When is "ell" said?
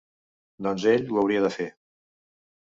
0.93-1.05